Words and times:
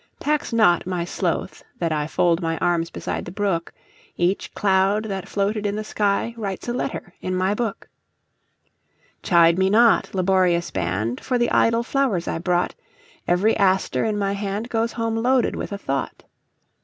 Tax 0.19 0.51
not 0.51 0.87
my 0.87 1.05
sloth 1.05 1.63
that 1.77 1.91
IFold 1.91 2.41
my 2.41 2.57
arms 2.57 2.89
beside 2.89 3.23
the 3.23 3.31
brook; 3.31 3.71
Each 4.17 4.51
cloud 4.55 5.05
that 5.05 5.29
floated 5.29 5.63
in 5.63 5.75
the 5.75 5.83
skyWrites 5.83 6.67
a 6.67 6.73
letter 6.73 7.13
in 7.21 7.35
my 7.35 7.53
book. 7.53 7.87
Chide 9.21 9.59
me 9.59 9.69
not, 9.69 10.11
laborious 10.15 10.71
band, 10.71 11.21
For 11.21 11.37
the 11.37 11.51
idle 11.51 11.83
flowers 11.83 12.27
I 12.27 12.39
brought; 12.39 12.73
Every 13.27 13.55
aster 13.57 14.03
in 14.03 14.17
my 14.17 14.33
handGoes 14.33 14.93
home 14.93 15.17
loaded 15.17 15.55
with 15.55 15.71
a 15.71 15.77
thought. 15.77 16.23